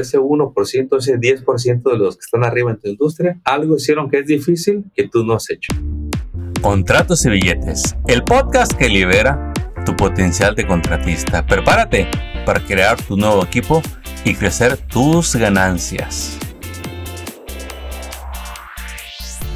ese 0.00 0.18
1%, 0.18 0.98
ese 0.98 1.18
10% 1.18 1.82
de 1.82 1.98
los 1.98 2.16
que 2.16 2.20
están 2.20 2.44
arriba 2.44 2.70
en 2.70 2.78
tu 2.78 2.88
industria, 2.88 3.40
algo 3.44 3.76
hicieron 3.76 4.08
que 4.08 4.20
es 4.20 4.26
difícil 4.26 4.84
que 4.94 5.08
tú 5.08 5.24
no 5.24 5.34
has 5.34 5.50
hecho. 5.50 5.72
Contratos 6.62 7.24
y 7.26 7.30
billetes, 7.30 7.96
el 8.06 8.24
podcast 8.24 8.72
que 8.72 8.88
libera 8.88 9.52
tu 9.84 9.96
potencial 9.96 10.54
de 10.54 10.66
contratista. 10.66 11.46
Prepárate 11.46 12.08
para 12.44 12.60
crear 12.60 13.00
tu 13.00 13.16
nuevo 13.16 13.42
equipo 13.44 13.82
y 14.24 14.34
crecer 14.34 14.76
tus 14.76 15.34
ganancias. 15.36 16.38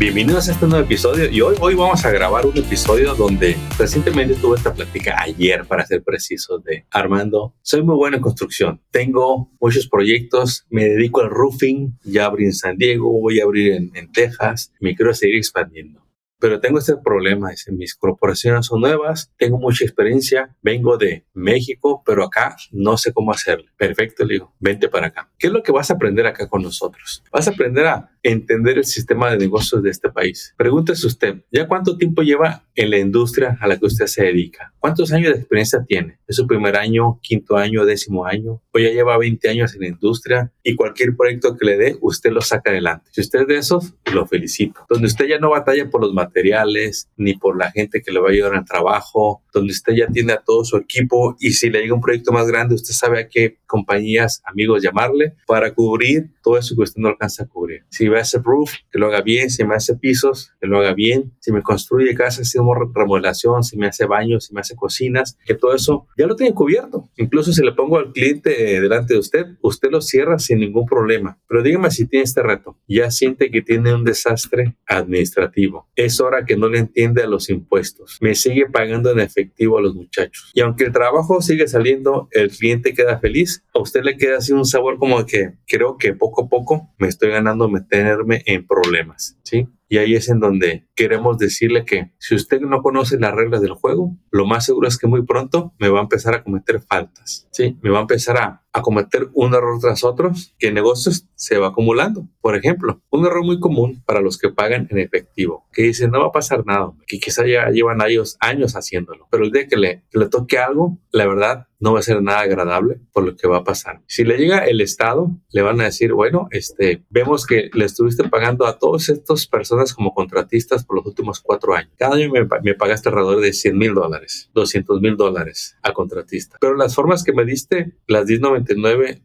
Bienvenidos 0.02 0.48
a 0.48 0.52
este 0.52 0.66
nuevo 0.66 0.84
episodio 0.84 1.30
y 1.30 1.40
hoy, 1.42 1.54
hoy 1.60 1.76
vamos 1.76 2.04
a 2.04 2.10
grabar 2.10 2.44
un 2.44 2.58
episodio 2.58 3.14
donde 3.14 3.56
recientemente 3.78 4.34
tuve 4.34 4.56
esta 4.56 4.74
plática 4.74 5.14
ayer 5.16 5.64
para 5.64 5.86
ser 5.86 6.02
preciso 6.02 6.58
de 6.58 6.84
Armando. 6.90 7.54
Soy 7.62 7.84
muy 7.84 7.94
bueno 7.94 8.16
en 8.16 8.22
construcción, 8.22 8.80
tengo 8.90 9.52
muchos 9.60 9.88
proyectos, 9.88 10.66
me 10.70 10.86
dedico 10.86 11.20
al 11.20 11.30
roofing, 11.30 11.96
ya 12.02 12.24
abrí 12.24 12.46
en 12.46 12.52
San 12.52 12.78
Diego, 12.78 13.12
voy 13.12 13.38
a 13.38 13.44
abrir 13.44 13.74
en, 13.74 13.92
en 13.94 14.10
Texas, 14.10 14.72
me 14.80 14.96
quiero 14.96 15.14
seguir 15.14 15.36
expandiendo 15.36 16.02
pero 16.42 16.58
tengo 16.58 16.80
este 16.80 16.96
problema, 16.96 17.52
es, 17.52 17.70
mis 17.70 17.94
corporaciones 17.94 18.66
son 18.66 18.80
nuevas, 18.80 19.32
tengo 19.36 19.58
mucha 19.58 19.84
experiencia, 19.84 20.56
vengo 20.60 20.98
de 20.98 21.24
México, 21.34 22.02
pero 22.04 22.24
acá 22.24 22.56
no 22.72 22.96
sé 22.96 23.12
cómo 23.12 23.30
hacerlo. 23.30 23.70
Perfecto, 23.76 24.24
le 24.24 24.34
digo, 24.34 24.52
vente 24.58 24.88
para 24.88 25.06
acá. 25.06 25.30
¿Qué 25.38 25.46
es 25.46 25.52
lo 25.52 25.62
que 25.62 25.70
vas 25.70 25.92
a 25.92 25.94
aprender 25.94 26.26
acá 26.26 26.48
con 26.48 26.62
nosotros? 26.62 27.22
Vas 27.30 27.46
a 27.46 27.52
aprender 27.52 27.86
a 27.86 28.10
entender 28.22 28.78
el 28.78 28.84
sistema 28.84 29.30
de 29.30 29.38
negocios 29.38 29.82
de 29.82 29.90
este 29.90 30.10
país. 30.10 30.54
Pregúntese 30.56 31.06
usted, 31.06 31.36
¿ya 31.50 31.66
cuánto 31.66 31.96
tiempo 31.96 32.22
lleva 32.22 32.64
en 32.74 32.90
la 32.90 32.98
industria 32.98 33.58
a 33.60 33.66
la 33.66 33.78
que 33.78 33.86
usted 33.86 34.06
se 34.06 34.24
dedica? 34.24 34.72
¿Cuántos 34.78 35.12
años 35.12 35.32
de 35.32 35.40
experiencia 35.40 35.84
tiene? 35.86 36.18
¿Es 36.26 36.36
su 36.36 36.46
primer 36.46 36.76
año, 36.76 37.18
quinto 37.20 37.56
año, 37.56 37.84
décimo 37.84 38.26
año? 38.26 38.62
¿O 38.72 38.78
ya 38.78 38.90
lleva 38.90 39.18
20 39.18 39.48
años 39.48 39.74
en 39.74 39.80
la 39.82 39.88
industria 39.88 40.52
y 40.62 40.74
cualquier 40.74 41.16
proyecto 41.16 41.56
que 41.56 41.66
le 41.66 41.76
dé, 41.76 41.96
usted 42.00 42.30
lo 42.30 42.40
saca 42.40 42.70
adelante? 42.70 43.10
Si 43.12 43.20
usted 43.20 43.40
es 43.40 43.46
de 43.46 43.56
esos, 43.58 43.94
lo 44.12 44.26
felicito. 44.26 44.86
Donde 44.88 45.06
usted 45.06 45.26
ya 45.26 45.38
no 45.38 45.50
batalla 45.50 45.90
por 45.90 46.00
los 46.00 46.12
materiales, 46.14 47.08
ni 47.16 47.34
por 47.34 47.56
la 47.56 47.70
gente 47.70 48.02
que 48.02 48.12
le 48.12 48.20
va 48.20 48.28
a 48.28 48.32
ayudar 48.32 48.54
al 48.54 48.64
trabajo, 48.64 49.42
donde 49.52 49.72
usted 49.72 49.94
ya 49.94 50.06
tiene 50.06 50.32
a 50.32 50.38
todo 50.38 50.64
su 50.64 50.76
equipo 50.76 51.36
y 51.40 51.52
si 51.52 51.70
le 51.70 51.80
llega 51.80 51.94
un 51.94 52.00
proyecto 52.00 52.32
más 52.32 52.46
grande, 52.46 52.74
usted 52.74 52.94
sabe 52.94 53.20
a 53.20 53.28
qué 53.28 53.58
compañías, 53.66 54.42
amigos 54.44 54.82
llamarle 54.82 55.34
para 55.46 55.74
cubrir 55.74 56.30
todo 56.42 56.58
eso 56.58 56.74
que 56.74 56.82
usted 56.82 57.00
no 57.00 57.08
alcanza 57.08 57.44
a 57.44 57.46
cubrir. 57.46 57.84
Si 57.90 58.08
me 58.08 58.18
hace 58.18 58.38
roof, 58.38 58.72
que 58.90 58.98
lo 58.98 59.06
haga 59.06 59.22
bien, 59.22 59.50
si 59.50 59.64
me 59.64 59.74
hace 59.74 59.96
pisos, 59.96 60.52
que 60.60 60.66
lo 60.66 60.78
haga 60.78 60.94
bien, 60.94 61.32
si 61.40 61.52
me 61.52 61.62
construye 61.62 62.14
casas, 62.14 62.48
si 62.50 62.58
me 62.58 62.72
remodelación, 62.94 63.62
si 63.62 63.76
me 63.76 63.86
hace 63.86 64.06
baños, 64.06 64.46
si 64.46 64.54
me 64.54 64.60
hace 64.60 64.74
cocinas, 64.76 65.38
que 65.44 65.54
todo 65.54 65.74
eso 65.74 66.06
ya 66.16 66.26
lo 66.26 66.36
tiene 66.36 66.54
cubierto. 66.54 67.10
Incluso 67.16 67.52
si 67.52 67.62
le 67.62 67.72
pongo 67.72 67.98
al 67.98 68.12
cliente 68.12 68.76
eh, 68.76 68.80
delante 68.80 69.14
de 69.14 69.20
usted, 69.20 69.46
usted 69.62 69.90
lo 69.90 70.00
cierra 70.00 70.38
sin 70.38 70.60
ningún 70.60 70.86
problema. 70.86 71.38
Pero 71.48 71.62
dígame 71.62 71.90
si 71.90 72.06
tiene 72.06 72.24
este 72.24 72.42
reto, 72.42 72.78
ya 72.88 73.10
siente 73.10 73.50
que 73.50 73.62
tiene 73.62 73.94
un 73.94 74.04
desastre 74.04 74.76
administrativo. 74.86 75.88
Es 75.96 76.20
hora 76.20 76.44
que 76.44 76.56
no 76.56 76.68
le 76.68 76.78
entiende 76.78 77.22
a 77.22 77.26
los 77.26 77.50
impuestos. 77.50 78.18
Me 78.20 78.34
sigue 78.34 78.66
pagando 78.66 79.10
en 79.10 79.20
efectivo 79.20 79.78
a 79.78 79.82
los 79.82 79.94
muchachos. 79.94 80.50
Y 80.54 80.60
aunque 80.60 80.84
el 80.84 80.92
trabajo 80.92 81.40
sigue 81.42 81.68
saliendo, 81.68 82.28
el 82.32 82.50
cliente 82.50 82.94
queda 82.94 83.18
feliz, 83.18 83.64
a 83.74 83.80
usted 83.80 84.02
le 84.02 84.16
queda 84.16 84.38
así 84.38 84.52
un 84.52 84.64
sabor 84.64 84.98
como 84.98 85.24
que 85.26 85.54
creo 85.66 85.96
que 85.98 86.14
poco 86.14 86.31
a 86.40 86.48
poco 86.48 86.90
me 86.98 87.08
estoy 87.08 87.30
ganando 87.30 87.68
meterme 87.68 88.42
en 88.46 88.66
problemas, 88.66 89.38
¿sí? 89.42 89.68
Y 89.88 89.98
ahí 89.98 90.14
es 90.14 90.30
en 90.30 90.40
donde 90.40 90.86
queremos 90.94 91.36
decirle 91.36 91.84
que 91.84 92.12
si 92.18 92.34
usted 92.34 92.62
no 92.62 92.80
conoce 92.80 93.18
las 93.18 93.34
reglas 93.34 93.60
del 93.60 93.74
juego, 93.74 94.16
lo 94.30 94.46
más 94.46 94.64
seguro 94.64 94.88
es 94.88 94.96
que 94.96 95.06
muy 95.06 95.22
pronto 95.22 95.74
me 95.78 95.90
va 95.90 95.98
a 95.98 96.02
empezar 96.02 96.34
a 96.34 96.42
cometer 96.42 96.80
faltas, 96.80 97.46
¿sí? 97.50 97.76
Me 97.82 97.90
va 97.90 97.98
a 97.98 98.02
empezar 98.02 98.38
a, 98.38 98.61
a 98.72 98.82
cometer 98.82 99.28
un 99.34 99.54
error 99.54 99.78
tras 99.80 100.02
otro 100.04 100.32
que 100.58 100.68
en 100.68 100.74
negocios 100.74 101.26
se 101.34 101.58
va 101.58 101.68
acumulando. 101.68 102.26
Por 102.40 102.56
ejemplo, 102.56 103.02
un 103.10 103.26
error 103.26 103.44
muy 103.44 103.60
común 103.60 104.02
para 104.06 104.20
los 104.20 104.38
que 104.38 104.48
pagan 104.48 104.88
en 104.90 104.98
efectivo, 104.98 105.66
que 105.72 105.82
dicen 105.82 106.10
no 106.10 106.20
va 106.20 106.28
a 106.28 106.32
pasar 106.32 106.64
nada, 106.64 106.92
que 107.06 107.18
quizá 107.18 107.46
ya 107.46 107.68
llevan 107.70 108.00
años, 108.00 108.36
años 108.40 108.74
haciéndolo, 108.74 109.26
pero 109.30 109.44
el 109.44 109.52
día 109.52 109.66
que 109.68 109.76
le, 109.76 110.04
que 110.10 110.18
le 110.18 110.28
toque 110.28 110.58
algo, 110.58 110.98
la 111.10 111.26
verdad 111.26 111.66
no 111.82 111.92
va 111.92 111.98
a 111.98 112.02
ser 112.02 112.22
nada 112.22 112.40
agradable 112.40 113.00
por 113.12 113.24
lo 113.24 113.34
que 113.34 113.48
va 113.48 113.58
a 113.58 113.64
pasar. 113.64 114.02
Si 114.06 114.22
le 114.22 114.38
llega 114.38 114.58
el 114.58 114.80
Estado, 114.80 115.30
le 115.50 115.62
van 115.62 115.80
a 115.80 115.84
decir, 115.84 116.12
bueno, 116.12 116.46
este, 116.52 117.02
vemos 117.10 117.44
que 117.44 117.70
le 117.74 117.84
estuviste 117.84 118.28
pagando 118.28 118.66
a 118.66 118.78
todas 118.78 119.08
estas 119.08 119.48
personas 119.48 119.92
como 119.92 120.14
contratistas 120.14 120.84
por 120.84 120.98
los 120.98 121.06
últimos 121.06 121.40
cuatro 121.40 121.74
años. 121.74 121.90
Cada 121.98 122.14
año 122.14 122.30
me, 122.30 122.46
me 122.62 122.74
pagaste 122.74 123.08
alrededor 123.08 123.40
de 123.40 123.52
100 123.52 123.76
mil 123.76 123.94
dólares, 123.94 124.48
200 124.54 125.00
mil 125.00 125.16
dólares 125.16 125.76
a 125.82 125.92
contratista. 125.92 126.56
Pero 126.60 126.76
las 126.76 126.94
formas 126.94 127.24
que 127.24 127.32
me 127.32 127.44
diste, 127.44 127.96
las 128.06 128.26
1099, 128.26 128.61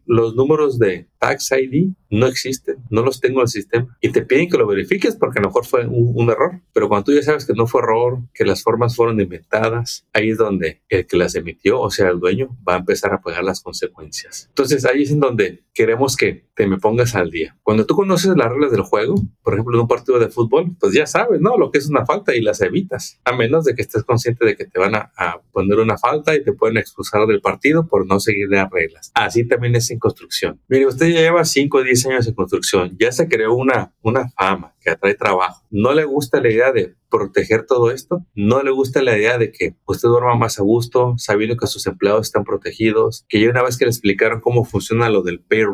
los 0.06 0.36
números 0.36 0.80
de 0.80 1.08
Tax 1.20 1.52
ID 1.52 1.92
no 2.10 2.28
existen, 2.28 2.78
no 2.90 3.02
los 3.02 3.20
tengo 3.20 3.40
en 3.40 3.44
el 3.44 3.48
sistema. 3.48 3.98
Y 4.02 4.12
te 4.12 4.22
piden 4.22 4.50
que 4.50 4.58
lo 4.58 4.68
verifiques 4.68 5.16
porque 5.16 5.40
a 5.40 5.42
lo 5.42 5.50
mejor 5.50 5.66
fue 5.66 5.86
un, 5.86 6.14
un 6.16 6.30
error. 6.30 6.62
Pero 6.74 6.88
cuando 6.88 7.06
tú 7.06 7.14
ya 7.14 7.22
sabes 7.22 7.46
que 7.46 7.54
no 7.54 7.68
fue 7.68 7.82
error, 7.82 8.20
que 8.34 8.46
las 8.46 8.64
formas 8.64 8.96
fueron 8.96 9.20
inventadas, 9.20 10.06
ahí 10.14 10.30
es 10.30 10.38
donde 10.38 10.82
el 10.90 11.06
que 11.06 11.18
las 11.18 11.36
emitió, 11.36 11.80
o 11.80 11.90
sea, 11.90 12.10
el 12.10 12.20
dueño, 12.20 12.58
va 12.68 12.76
a 12.76 12.80
empezar 12.80 13.14
a 13.14 13.22
pagar 13.22 13.44
las 13.44 13.62
consecuencias. 13.62 14.46
Entonces 14.50 14.86
ahí 14.86 15.04
es 15.04 15.12
en 15.12 15.20
donde 15.20 15.64
queremos 15.78 16.18
que 16.18 16.48
te 16.56 16.66
me 16.66 16.80
pongas 16.80 17.14
al 17.14 17.30
día. 17.30 17.56
Cuando 17.62 17.86
tú 17.86 17.96
conoces 17.96 18.36
las 18.36 18.50
reglas 18.50 18.72
del 18.72 18.82
juego, 18.82 19.14
por 19.44 19.54
ejemplo 19.54 19.78
en 19.78 19.82
un 19.82 19.88
partido 19.88 20.18
de 20.18 20.28
fútbol, 20.28 20.76
pues 20.80 20.92
ya 20.92 21.06
sabes, 21.06 21.40
¿no? 21.40 21.56
Lo 21.56 21.70
que 21.70 21.78
es 21.78 21.88
una 21.88 22.04
falta 22.04 22.36
y 22.36 22.42
las 22.42 22.62
evitas, 22.62 23.22
a 23.24 23.34
menos 23.34 23.64
de 23.64 23.76
que 23.76 23.84
estés 23.84 24.04
consciente 24.04 24.44
de 24.44 24.56
que 24.56 24.66
te 24.66 24.80
van 24.80 24.96
a, 24.96 25.12
a 25.16 25.40
poner 25.52 25.78
una 25.78 26.00
falta 26.00 26.36
y 26.36 26.44
te 26.44 26.52
pueden 26.52 26.78
expulsar 26.78 27.28
del 27.28 27.42
partido 27.42 27.86
por 27.86 28.08
no 28.08 28.20
seguir 28.20 28.50
las 28.50 28.72
reglas. 28.72 29.12
Así 29.14 29.48
también 29.48 29.76
es 29.76 29.92
en 29.92 30.00
construcción. 30.00 30.60
Mire, 30.68 30.88
usted 30.88 31.10
ya 31.10 31.22
lleva 31.22 31.46
5 31.46 31.78
o 31.78 31.84
10 31.84 32.06
años 32.08 32.28
en 32.28 32.34
construcción, 32.34 32.98
ya 33.00 33.12
se 33.12 33.28
creó 33.28 33.54
una, 33.54 33.94
una 34.02 34.30
fama 34.30 34.74
que 34.82 34.90
atrae 34.90 35.14
trabajo. 35.14 35.64
No 35.70 35.94
le 35.94 36.06
gusta 36.06 36.42
la 36.42 36.50
idea 36.50 36.72
de 36.72 36.96
proteger 37.10 37.66
todo 37.66 37.92
esto. 37.92 38.26
No 38.36 38.62
le 38.64 38.72
gusta 38.72 39.02
la 39.02 39.18
idea 39.18 39.38
de 39.38 39.52
que 39.52 39.76
usted 39.86 40.10
duerma 40.10 40.36
más 40.36 40.60
a 40.60 40.64
gusto, 40.64 41.16
sabiendo 41.18 41.58
que 41.58 41.68
sus 41.68 41.88
empleados 41.88 42.28
están 42.28 42.44
protegidos, 42.44 43.26
que 43.30 43.42
ya 43.42 43.50
una 43.50 43.64
vez 43.64 43.78
que 43.78 43.86
le 43.86 43.92
explicaron 43.92 44.42
cómo 44.42 44.66
funciona 44.66 45.10
lo 45.10 45.22
del 45.22 45.40
payroll 45.40 45.67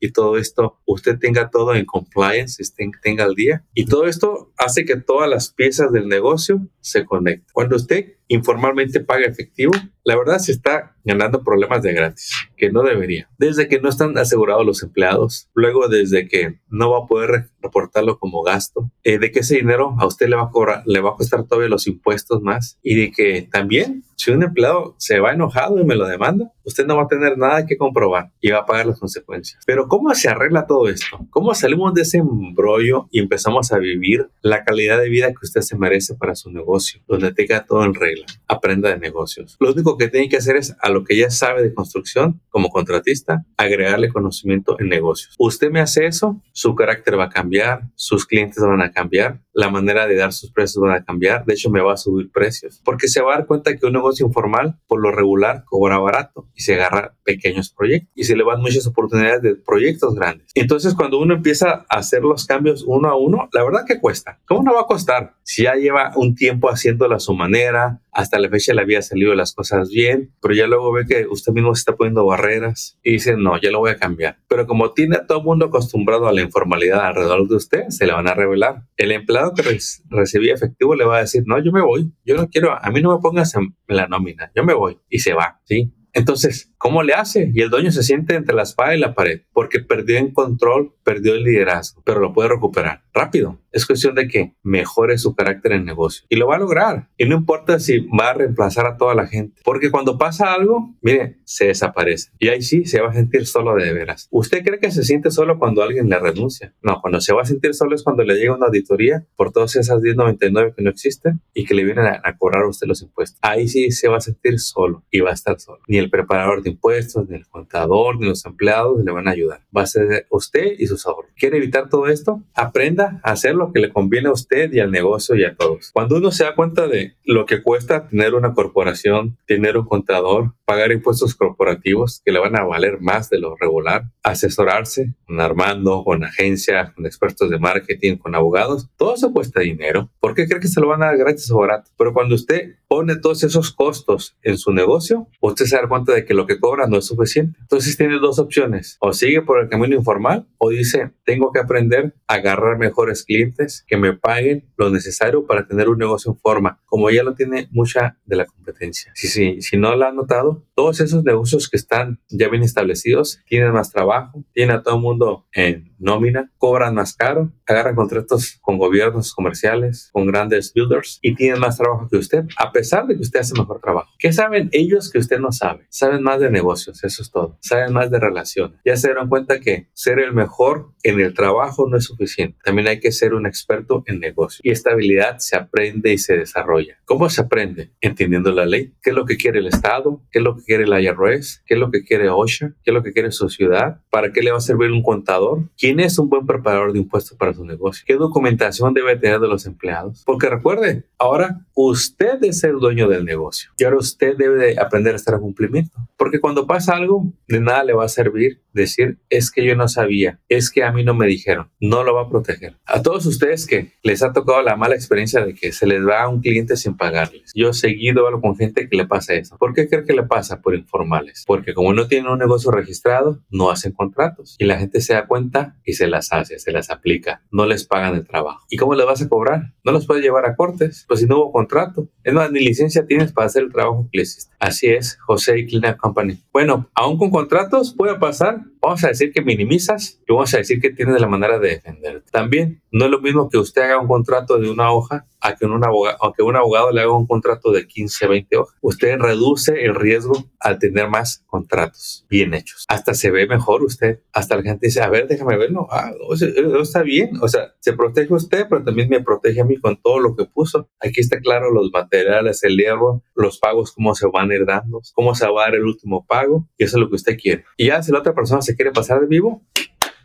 y 0.00 0.12
todo 0.12 0.36
esto, 0.36 0.78
usted 0.86 1.18
tenga 1.18 1.50
todo 1.50 1.74
en 1.74 1.84
compliance, 1.84 2.62
tenga 3.02 3.24
al 3.24 3.34
día. 3.34 3.64
Y 3.74 3.86
todo 3.86 4.06
esto 4.06 4.52
hace 4.56 4.84
que 4.84 4.96
todas 4.96 5.28
las 5.28 5.52
piezas 5.52 5.92
del 5.92 6.08
negocio 6.08 6.66
se 6.80 7.04
conecten. 7.04 7.46
Cuando 7.52 7.76
usted 7.76 8.14
informalmente 8.30 9.00
paga 9.00 9.26
efectivo, 9.26 9.72
la 10.04 10.16
verdad 10.16 10.38
se 10.38 10.52
está 10.52 10.96
ganando 11.04 11.42
problemas 11.42 11.82
de 11.82 11.92
gratis, 11.92 12.32
que 12.56 12.70
no 12.70 12.82
debería. 12.82 13.28
Desde 13.38 13.68
que 13.68 13.80
no 13.80 13.88
están 13.88 14.16
asegurados 14.16 14.64
los 14.64 14.82
empleados, 14.82 15.48
luego 15.52 15.88
desde 15.88 16.28
que 16.28 16.60
no 16.68 16.92
va 16.92 16.98
a 16.98 17.06
poder 17.06 17.50
reportarlo 17.60 18.18
como 18.18 18.42
gasto, 18.42 18.90
eh, 19.02 19.18
de 19.18 19.32
que 19.32 19.40
ese 19.40 19.56
dinero 19.56 19.96
a 19.98 20.06
usted 20.06 20.28
le 20.28 20.36
va 20.36 20.44
a 20.44 20.50
cobrar, 20.50 20.82
le 20.86 21.00
va 21.00 21.10
a 21.10 21.16
costar 21.16 21.44
todavía 21.44 21.68
los 21.68 21.88
impuestos 21.88 22.40
más 22.40 22.78
y 22.82 22.94
de 22.94 23.10
que 23.10 23.48
también 23.50 24.04
si 24.14 24.30
un 24.30 24.42
empleado 24.42 24.94
se 24.98 25.18
va 25.18 25.32
enojado 25.32 25.80
y 25.80 25.84
me 25.84 25.96
lo 25.96 26.06
demanda, 26.06 26.52
usted 26.62 26.86
no 26.86 26.96
va 26.96 27.04
a 27.04 27.08
tener 27.08 27.38
nada 27.38 27.64
que 27.64 27.78
comprobar 27.78 28.30
y 28.40 28.50
va 28.50 28.58
a 28.58 28.66
pagar 28.66 28.84
las 28.84 29.00
consecuencias. 29.00 29.62
Pero 29.66 29.88
¿cómo 29.88 30.14
se 30.14 30.28
arregla 30.28 30.66
todo 30.66 30.88
esto? 30.88 31.26
¿Cómo 31.30 31.54
salimos 31.54 31.94
de 31.94 32.02
ese 32.02 32.18
embrollo 32.18 33.08
y 33.10 33.18
empezamos 33.18 33.72
a 33.72 33.78
vivir 33.78 34.28
la 34.42 34.62
calidad 34.62 35.00
de 35.00 35.08
vida 35.08 35.28
que 35.28 35.38
usted 35.42 35.62
se 35.62 35.78
merece 35.78 36.14
para 36.16 36.34
su 36.34 36.50
negocio, 36.52 37.00
donde 37.08 37.32
tenga 37.32 37.64
todo 37.64 37.82
en 37.82 37.94
regla? 37.94 38.19
Aprenda 38.48 38.90
de 38.90 38.98
negocios. 38.98 39.56
Lo 39.60 39.72
único 39.72 39.96
que 39.96 40.08
tiene 40.08 40.28
que 40.28 40.36
hacer 40.36 40.56
es 40.56 40.76
a 40.80 40.88
lo 40.90 41.04
que 41.04 41.16
ya 41.16 41.30
sabe 41.30 41.62
de 41.62 41.74
construcción 41.74 42.40
como 42.48 42.70
contratista, 42.70 43.44
agregarle 43.56 44.08
conocimiento 44.08 44.76
en 44.80 44.88
negocios. 44.88 45.34
Usted 45.38 45.70
me 45.70 45.80
hace 45.80 46.06
eso, 46.06 46.40
su 46.52 46.74
carácter 46.74 47.18
va 47.18 47.24
a 47.24 47.30
cambiar, 47.30 47.82
sus 47.94 48.26
clientes 48.26 48.62
van 48.62 48.82
a 48.82 48.92
cambiar, 48.92 49.40
la 49.52 49.70
manera 49.70 50.06
de 50.06 50.16
dar 50.16 50.32
sus 50.32 50.50
precios 50.50 50.82
van 50.82 50.92
a 50.92 51.04
cambiar, 51.04 51.44
de 51.44 51.54
hecho 51.54 51.70
me 51.70 51.80
va 51.80 51.94
a 51.94 51.96
subir 51.96 52.30
precios, 52.30 52.80
porque 52.84 53.08
se 53.08 53.20
va 53.20 53.34
a 53.34 53.38
dar 53.38 53.46
cuenta 53.46 53.76
que 53.76 53.86
un 53.86 53.92
negocio 53.92 54.26
informal, 54.26 54.78
por 54.86 55.00
lo 55.00 55.10
regular, 55.12 55.64
cobra 55.64 55.98
barato 55.98 56.48
y 56.54 56.62
se 56.62 56.74
agarra 56.74 57.14
pequeños 57.24 57.70
proyectos 57.70 58.10
y 58.14 58.24
se 58.24 58.36
le 58.36 58.44
van 58.44 58.60
muchas 58.60 58.86
oportunidades 58.86 59.42
de 59.42 59.54
proyectos 59.56 60.14
grandes. 60.14 60.50
Entonces, 60.54 60.94
cuando 60.94 61.18
uno 61.18 61.34
empieza 61.34 61.86
a 61.88 61.98
hacer 61.98 62.22
los 62.22 62.46
cambios 62.46 62.84
uno 62.86 63.08
a 63.08 63.16
uno, 63.16 63.48
la 63.52 63.64
verdad 63.64 63.84
que 63.86 64.00
cuesta. 64.00 64.40
¿Cómo 64.46 64.62
no 64.62 64.74
va 64.74 64.82
a 64.82 64.86
costar? 64.86 65.34
Si 65.42 65.64
ya 65.64 65.74
lleva 65.74 66.12
un 66.16 66.34
tiempo 66.34 66.68
haciéndolo 66.68 67.16
a 67.16 67.20
su 67.20 67.34
manera, 67.34 68.00
hasta 68.12 68.38
la 68.38 68.48
fecha 68.48 68.74
le 68.74 68.82
había 68.82 69.02
salido 69.02 69.34
las 69.34 69.54
cosas 69.54 69.90
bien, 69.90 70.32
pero 70.40 70.54
ya 70.54 70.66
luego 70.66 70.92
ve 70.92 71.04
que 71.06 71.26
usted 71.26 71.52
mismo 71.52 71.74
se 71.74 71.80
está 71.80 71.96
poniendo 71.96 72.26
barreras 72.26 72.98
y 73.02 73.12
dice, 73.12 73.36
no, 73.36 73.60
ya 73.60 73.70
lo 73.70 73.80
voy 73.80 73.90
a 73.90 73.96
cambiar. 73.96 74.38
Pero 74.48 74.66
como 74.66 74.92
tiene 74.92 75.16
a 75.16 75.26
todo 75.26 75.38
el 75.38 75.44
mundo 75.44 75.66
acostumbrado 75.66 76.28
a 76.28 76.32
la 76.32 76.42
informalidad 76.42 77.06
alrededor 77.06 77.48
de 77.48 77.56
usted, 77.56 77.88
se 77.88 78.06
le 78.06 78.12
van 78.12 78.28
a 78.28 78.34
revelar. 78.34 78.82
El 78.96 79.12
empleado 79.12 79.54
que 79.54 79.62
recibía 80.08 80.54
efectivo 80.54 80.94
le 80.94 81.04
va 81.04 81.18
a 81.18 81.20
decir, 81.20 81.42
no, 81.46 81.62
yo 81.62 81.72
me 81.72 81.82
voy, 81.82 82.12
yo 82.24 82.36
no 82.36 82.48
quiero, 82.48 82.72
a 82.72 82.90
mí 82.90 83.00
no 83.00 83.14
me 83.14 83.20
pongas 83.20 83.54
en 83.54 83.74
la 83.86 84.06
nómina, 84.06 84.50
yo 84.54 84.64
me 84.64 84.74
voy 84.74 84.98
y 85.08 85.20
se 85.20 85.32
va, 85.32 85.60
¿sí? 85.64 85.92
Entonces, 86.12 86.72
¿cómo 86.78 87.02
le 87.02 87.14
hace? 87.14 87.50
Y 87.54 87.62
el 87.62 87.70
dueño 87.70 87.90
se 87.92 88.02
siente 88.02 88.34
entre 88.34 88.54
la 88.54 88.62
espada 88.62 88.94
y 88.94 88.98
la 88.98 89.14
pared 89.14 89.42
porque 89.52 89.80
perdió 89.80 90.16
en 90.16 90.32
control, 90.32 90.94
perdió 91.04 91.34
el 91.34 91.44
liderazgo, 91.44 92.02
pero 92.04 92.20
lo 92.20 92.32
puede 92.32 92.48
recuperar 92.48 93.02
rápido. 93.12 93.60
Es 93.72 93.86
cuestión 93.86 94.14
de 94.14 94.26
que 94.26 94.54
mejore 94.62 95.18
su 95.18 95.34
carácter 95.34 95.72
en 95.72 95.84
negocio 95.84 96.24
y 96.28 96.36
lo 96.36 96.48
va 96.48 96.56
a 96.56 96.58
lograr. 96.58 97.08
Y 97.16 97.26
no 97.26 97.36
importa 97.36 97.78
si 97.78 98.00
va 98.00 98.30
a 98.30 98.34
reemplazar 98.34 98.86
a 98.86 98.96
toda 98.96 99.14
la 99.14 99.26
gente, 99.26 99.60
porque 99.64 99.90
cuando 99.90 100.18
pasa 100.18 100.54
algo, 100.54 100.96
mire, 101.02 101.38
se 101.44 101.66
desaparece. 101.66 102.30
Y 102.38 102.48
ahí 102.48 102.62
sí 102.62 102.84
se 102.86 103.00
va 103.00 103.10
a 103.10 103.14
sentir 103.14 103.46
solo 103.46 103.74
de 103.74 103.92
veras. 103.92 104.28
¿Usted 104.30 104.64
cree 104.64 104.80
que 104.80 104.90
se 104.90 105.04
siente 105.04 105.30
solo 105.30 105.58
cuando 105.58 105.82
alguien 105.82 106.08
le 106.08 106.18
renuncia? 106.18 106.74
No, 106.82 107.00
cuando 107.00 107.20
se 107.20 107.32
va 107.32 107.42
a 107.42 107.44
sentir 107.44 107.74
solo 107.74 107.94
es 107.94 108.02
cuando 108.02 108.24
le 108.24 108.34
llega 108.34 108.56
una 108.56 108.66
auditoría 108.66 109.26
por 109.36 109.52
todas 109.52 109.76
esas 109.76 110.00
1099 110.00 110.72
que 110.76 110.82
no 110.82 110.90
existen 110.90 111.40
y 111.54 111.64
que 111.64 111.74
le 111.74 111.84
vienen 111.84 112.06
a, 112.06 112.36
cobrar 112.38 112.64
a 112.64 112.68
usted 112.68 112.86
los 112.86 113.02
impuestos. 113.02 113.38
Ahí 113.42 113.68
sí 113.68 113.90
se 113.90 114.08
va 114.08 114.16
a 114.16 114.20
sentir 114.20 114.58
solo 114.58 115.04
y 115.10 115.20
va 115.20 115.30
a 115.30 115.34
estar 115.34 115.60
solo. 115.60 115.80
El 116.00 116.10
preparador 116.10 116.62
de 116.62 116.70
impuestos, 116.70 117.28
ni 117.28 117.36
el 117.36 117.46
contador, 117.46 118.18
ni 118.18 118.26
los 118.26 118.44
empleados 118.44 119.04
le 119.04 119.12
van 119.12 119.28
a 119.28 119.32
ayudar. 119.32 119.60
Va 119.76 119.82
a 119.82 119.86
ser 119.86 120.26
usted 120.30 120.74
y 120.78 120.86
sus 120.86 121.06
ahorros. 121.06 121.30
¿Quiere 121.36 121.58
evitar 121.58 121.88
todo 121.88 122.08
esto? 122.08 122.42
Aprenda 122.54 123.20
a 123.22 123.32
hacer 123.32 123.54
lo 123.54 123.72
que 123.72 123.80
le 123.80 123.92
conviene 123.92 124.28
a 124.28 124.32
usted 124.32 124.72
y 124.72 124.80
al 124.80 124.90
negocio 124.90 125.36
y 125.36 125.44
a 125.44 125.54
todos. 125.54 125.90
Cuando 125.92 126.16
uno 126.16 126.30
se 126.30 126.44
da 126.44 126.54
cuenta 126.54 126.88
de 126.88 127.14
lo 127.24 127.46
que 127.46 127.62
cuesta 127.62 128.08
tener 128.08 128.34
una 128.34 128.54
corporación, 128.54 129.38
tener 129.46 129.76
un 129.76 129.86
contador, 129.86 130.54
pagar 130.64 130.92
impuestos 130.92 131.34
corporativos 131.34 132.22
que 132.24 132.32
le 132.32 132.38
van 132.38 132.56
a 132.56 132.64
valer 132.64 133.00
más 133.00 133.28
de 133.30 133.38
lo 133.38 133.56
regular, 133.56 134.04
asesorarse 134.22 135.14
con 135.26 135.40
Armando, 135.40 136.04
con 136.04 136.24
agencias, 136.24 136.92
con 136.92 137.06
expertos 137.06 137.50
de 137.50 137.58
marketing, 137.58 138.16
con 138.16 138.34
abogados, 138.34 138.88
todo 138.96 139.14
eso 139.14 139.32
cuesta 139.32 139.60
dinero. 139.60 140.10
¿Por 140.20 140.34
qué 140.34 140.46
cree 140.46 140.60
que 140.60 140.68
se 140.68 140.80
lo 140.80 140.88
van 140.88 141.02
a 141.02 141.06
dar 141.06 141.18
gratis 141.18 141.50
o 141.50 141.58
barato? 141.58 141.90
Pero 141.96 142.12
cuando 142.12 142.34
usted 142.34 142.76
pone 142.88 143.16
todos 143.16 143.42
esos 143.44 143.72
costos 143.72 144.36
en 144.42 144.58
su 144.58 144.72
negocio, 144.72 145.28
usted 145.40 145.66
se 145.66 145.76
da 145.76 145.88
cuenta 145.90 146.14
de 146.14 146.24
que 146.24 146.32
lo 146.32 146.46
que 146.46 146.58
cobra 146.58 146.86
no 146.86 146.96
es 146.96 147.04
suficiente. 147.04 147.58
Entonces 147.60 147.96
tiene 147.96 148.18
dos 148.18 148.38
opciones, 148.38 148.96
o 149.00 149.12
sigue 149.12 149.42
por 149.42 149.60
el 149.60 149.68
camino 149.68 149.94
informal 149.94 150.46
o 150.56 150.70
dice, 150.70 151.10
tengo 151.24 151.52
que 151.52 151.60
aprender 151.60 152.14
a 152.26 152.34
agarrar 152.34 152.78
mejores 152.78 153.24
clientes 153.24 153.84
que 153.86 153.96
me 153.96 154.14
paguen 154.14 154.64
lo 154.76 154.90
necesario 154.90 155.46
para 155.46 155.66
tener 155.66 155.88
un 155.88 155.98
negocio 155.98 156.32
en 156.32 156.38
forma, 156.38 156.80
como 156.86 157.10
ya 157.10 157.22
lo 157.22 157.34
tiene 157.34 157.68
mucha 157.70 158.18
de 158.24 158.36
la 158.36 158.46
competencia. 158.46 159.12
Si, 159.14 159.28
si, 159.28 159.60
si 159.60 159.76
no 159.76 159.94
lo 159.94 160.06
ha 160.06 160.12
notado, 160.12 160.64
todos 160.74 161.00
esos 161.00 161.24
negocios 161.24 161.68
que 161.68 161.76
están 161.76 162.20
ya 162.28 162.48
bien 162.48 162.62
establecidos 162.62 163.40
tienen 163.46 163.72
más 163.72 163.90
trabajo, 163.90 164.44
tienen 164.52 164.76
a 164.76 164.82
todo 164.82 164.96
el 164.96 165.02
mundo 165.02 165.46
en 165.52 165.89
nómina, 166.00 166.50
cobran 166.58 166.94
más 166.94 167.14
caro, 167.14 167.52
agarran 167.66 167.94
contratos 167.94 168.58
con 168.60 168.78
gobiernos 168.78 169.34
comerciales, 169.34 170.10
con 170.12 170.26
grandes 170.26 170.72
builders 170.74 171.18
y 171.22 171.34
tienen 171.34 171.60
más 171.60 171.76
trabajo 171.78 172.08
que 172.10 172.16
usted, 172.16 172.44
a 172.56 172.72
pesar 172.72 173.06
de 173.06 173.14
que 173.14 173.22
usted 173.22 173.40
hace 173.40 173.54
mejor 173.58 173.80
trabajo. 173.80 174.08
¿Qué 174.18 174.32
saben 174.32 174.68
ellos 174.72 175.10
que 175.10 175.18
usted 175.18 175.38
no 175.38 175.52
sabe? 175.52 175.86
Saben 175.90 176.22
más 176.22 176.40
de 176.40 176.50
negocios, 176.50 177.04
eso 177.04 177.22
es 177.22 177.30
todo. 177.30 177.58
Saben 177.60 177.92
más 177.92 178.10
de 178.10 178.18
relaciones. 178.18 178.78
Ya 178.84 178.96
se 178.96 179.08
dieron 179.08 179.28
cuenta 179.28 179.60
que 179.60 179.88
ser 179.92 180.18
el 180.18 180.32
mejor 180.32 180.92
en 181.02 181.20
el 181.20 181.34
trabajo 181.34 181.88
no 181.88 181.96
es 181.96 182.04
suficiente. 182.04 182.58
También 182.64 182.88
hay 182.88 183.00
que 183.00 183.12
ser 183.12 183.34
un 183.34 183.46
experto 183.46 184.02
en 184.06 184.20
negocio. 184.20 184.60
Y 184.62 184.70
esta 184.70 184.90
habilidad 184.90 185.38
se 185.38 185.56
aprende 185.56 186.12
y 186.12 186.18
se 186.18 186.36
desarrolla. 186.36 186.98
¿Cómo 187.04 187.28
se 187.28 187.42
aprende? 187.42 187.92
Entendiendo 188.00 188.52
la 188.52 188.66
ley. 188.66 188.94
¿Qué 189.02 189.10
es 189.10 189.16
lo 189.16 189.24
que 189.24 189.36
quiere 189.36 189.60
el 189.60 189.66
Estado? 189.66 190.22
¿Qué 190.30 190.38
es 190.38 190.44
lo 190.44 190.56
que 190.56 190.62
quiere 190.64 190.86
la 190.86 191.00
IRS? 191.00 191.62
¿Qué 191.66 191.74
es 191.74 191.80
lo 191.80 191.90
que 191.90 192.04
quiere 192.04 192.28
OSHA? 192.28 192.74
¿Qué 192.82 192.90
es 192.90 192.94
lo 192.94 193.02
que 193.02 193.12
quiere 193.12 193.30
su 193.30 193.48
ciudad? 193.48 194.00
¿Para 194.10 194.32
qué 194.32 194.42
le 194.42 194.50
va 194.50 194.58
a 194.58 194.62
servir 194.62 194.90
un 194.92 195.02
contador? 195.02 195.68
¿Quién 195.90 195.98
es 195.98 196.20
un 196.20 196.28
buen 196.28 196.46
preparador 196.46 196.92
de 196.92 197.00
impuestos 197.00 197.36
para 197.36 197.52
su 197.52 197.64
negocio? 197.64 198.04
¿Qué 198.06 198.14
documentación 198.14 198.94
debe 198.94 199.16
tener 199.16 199.40
de 199.40 199.48
los 199.48 199.66
empleados? 199.66 200.22
Porque 200.24 200.48
recuerde, 200.48 201.02
ahora 201.18 201.66
usted 201.74 202.38
es 202.44 202.62
el 202.62 202.78
dueño 202.78 203.08
del 203.08 203.24
negocio 203.24 203.72
y 203.76 203.82
ahora 203.82 203.96
usted 203.96 204.36
debe 204.36 204.56
de 204.56 204.78
aprender 204.78 205.14
a 205.14 205.16
estar 205.16 205.34
a 205.34 205.40
cumplimiento. 205.40 205.98
Porque 206.16 206.38
cuando 206.38 206.68
pasa 206.68 206.94
algo, 206.94 207.32
de 207.48 207.58
nada 207.58 207.82
le 207.82 207.92
va 207.92 208.04
a 208.04 208.08
servir 208.08 208.60
decir, 208.72 209.18
es 209.28 209.50
que 209.50 209.64
yo 209.64 209.74
no 209.76 209.88
sabía, 209.88 210.40
es 210.48 210.70
que 210.70 210.84
a 210.84 210.92
mí 210.92 211.04
no 211.04 211.14
me 211.14 211.26
dijeron. 211.26 211.70
No 211.80 212.02
lo 212.04 212.14
va 212.14 212.22
a 212.22 212.28
proteger. 212.28 212.76
A 212.86 213.02
todos 213.02 213.26
ustedes 213.26 213.66
que 213.66 213.92
les 214.02 214.22
ha 214.22 214.32
tocado 214.32 214.62
la 214.62 214.76
mala 214.76 214.94
experiencia 214.94 215.44
de 215.44 215.54
que 215.54 215.72
se 215.72 215.86
les 215.86 216.06
va 216.06 216.22
a 216.22 216.28
un 216.28 216.40
cliente 216.40 216.76
sin 216.76 216.96
pagarles. 216.96 217.52
Yo 217.54 217.72
seguido 217.72 218.26
hablo 218.26 218.40
con 218.40 218.56
gente 218.56 218.88
que 218.88 218.96
le 218.96 219.06
pasa 219.06 219.34
eso. 219.34 219.56
¿Por 219.58 219.74
qué 219.74 219.88
cree 219.88 220.04
que 220.04 220.12
le 220.12 220.22
pasa? 220.22 220.60
Por 220.60 220.74
informales. 220.74 221.44
Porque 221.46 221.74
como 221.74 221.92
no 221.92 222.06
tienen 222.06 222.30
un 222.30 222.38
negocio 222.38 222.70
registrado, 222.70 223.42
no 223.50 223.70
hacen 223.70 223.92
contratos. 223.92 224.56
Y 224.58 224.64
la 224.64 224.78
gente 224.78 225.00
se 225.00 225.14
da 225.14 225.26
cuenta 225.26 225.76
y 225.84 225.94
se 225.94 226.06
las 226.06 226.32
hace, 226.32 226.58
se 226.58 226.72
las 226.72 226.90
aplica. 226.90 227.42
No 227.50 227.66
les 227.66 227.84
pagan 227.84 228.14
el 228.14 228.26
trabajo. 228.26 228.66
¿Y 228.68 228.76
cómo 228.76 228.94
les 228.94 229.06
vas 229.06 229.22
a 229.22 229.28
cobrar? 229.28 229.74
No 229.84 229.92
los 229.92 230.06
puedes 230.06 230.22
llevar 230.22 230.46
a 230.46 230.56
cortes, 230.56 231.04
pues 231.08 231.20
si 231.20 231.26
no 231.26 231.38
hubo 231.38 231.52
contrato. 231.52 232.08
Es 232.24 232.32
más, 232.34 232.50
ni 232.50 232.60
licencia 232.60 233.06
tienes 233.06 233.32
para 233.32 233.46
hacer 233.46 233.64
el 233.64 233.72
trabajo 233.72 234.08
que 234.10 234.18
le 234.18 234.22
hiciste. 234.22 234.49
Así 234.60 234.88
es, 234.88 235.18
José 235.22 235.58
y 235.58 235.66
Clean 235.66 235.96
Company. 235.96 236.38
Bueno, 236.52 236.86
aún 236.94 237.16
con 237.16 237.30
contratos 237.30 237.94
puede 237.96 238.16
pasar. 238.16 238.60
Vamos 238.82 239.04
a 239.04 239.08
decir 239.08 239.32
que 239.32 239.42
minimizas 239.42 240.20
y 240.26 240.32
vamos 240.32 240.54
a 240.54 240.58
decir 240.58 240.80
que 240.80 240.90
tienes 240.90 241.20
la 241.20 241.28
manera 241.28 241.58
de 241.58 241.68
defenderte. 241.68 242.30
También 242.30 242.82
no 242.90 243.04
es 243.04 243.10
lo 243.10 243.20
mismo 243.20 243.48
que 243.48 243.58
usted 243.58 243.82
haga 243.82 244.00
un 244.00 244.08
contrato 244.08 244.58
de 244.58 244.70
una 244.70 244.92
hoja 244.92 245.26
a 245.40 245.56
que 245.56 245.66
un 245.66 245.84
abogado, 245.84 246.16
aunque 246.20 246.42
un 246.42 246.56
abogado 246.56 246.90
le 246.90 247.00
haga 247.00 247.16
un 247.16 247.26
contrato 247.26 247.72
de 247.72 247.86
15, 247.86 248.26
20 248.26 248.56
hojas. 248.56 248.76
Usted 248.80 249.18
reduce 249.18 249.84
el 249.84 249.94
riesgo 249.94 250.32
al 250.58 250.78
tener 250.78 251.08
más 251.08 251.44
contratos 251.46 252.26
bien 252.28 252.54
hechos. 252.54 252.84
Hasta 252.88 253.14
se 253.14 253.30
ve 253.30 253.46
mejor 253.46 253.82
usted. 253.82 254.20
Hasta 254.32 254.56
la 254.56 254.62
gente 254.62 254.86
dice, 254.86 255.02
a 255.02 255.08
ver, 255.08 255.28
déjame 255.28 255.56
verlo. 255.56 255.88
Ah, 255.90 256.12
no, 256.18 256.80
está 256.82 257.02
bien. 257.02 257.30
O 257.40 257.48
sea, 257.48 257.74
se 257.80 257.92
protege 257.92 258.32
usted, 258.34 258.66
pero 258.68 258.84
también 258.84 259.08
me 259.08 259.22
protege 259.22 259.60
a 259.60 259.64
mí 259.64 259.78
con 259.78 260.00
todo 260.00 260.20
lo 260.20 260.36
que 260.36 260.44
puso. 260.44 260.90
Aquí 261.00 261.20
está 261.20 261.40
claro 261.40 261.70
los 261.70 261.90
materiales, 261.92 262.62
el 262.62 262.76
hierro, 262.76 263.22
los 263.34 263.58
pagos, 263.58 263.92
cómo 263.92 264.14
se 264.14 264.26
van 264.26 264.50
a 264.50 264.54
ir 264.54 264.66
dando, 264.66 265.00
cómo 265.14 265.34
se 265.34 265.46
va 265.46 265.62
a 265.62 265.64
dar 265.66 265.74
el 265.76 265.84
último 265.84 266.26
pago. 266.26 266.68
Y 266.76 266.84
eso 266.84 266.96
es 266.96 267.00
lo 267.00 267.08
que 267.08 267.16
usted 267.16 267.38
quiere. 267.38 267.64
Y 267.76 267.86
ya 267.86 268.02
si 268.02 268.12
la 268.12 268.18
otra 268.18 268.34
persona 268.34 268.60
se 268.60 268.69
quiere 268.74 268.92
pasar 268.92 269.20
de 269.20 269.26
vivo, 269.26 269.62